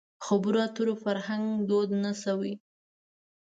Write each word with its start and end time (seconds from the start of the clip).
خبرو 0.25 0.59
اترو 0.65 0.93
فرهنګ 1.03 1.45
دود 1.69 1.89
نه 2.03 2.11
شوی. 2.21 2.53